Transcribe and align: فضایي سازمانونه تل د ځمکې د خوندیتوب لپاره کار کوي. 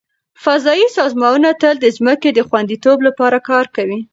فضایي 0.43 0.87
سازمانونه 0.97 1.51
تل 1.61 1.75
د 1.81 1.85
ځمکې 1.97 2.29
د 2.33 2.39
خوندیتوب 2.47 2.97
لپاره 3.07 3.37
کار 3.49 3.65
کوي. 3.75 3.99